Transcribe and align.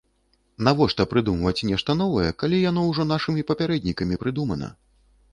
Навошта 0.67 1.03
прыдумваць 1.09 1.65
нешта 1.71 1.95
новае, 1.99 2.25
калі 2.43 2.61
яно 2.69 2.85
ўжо 2.91 3.05
нашымі 3.11 3.43
папярэднікамі 3.51 4.19
прыдумана? 4.23 4.71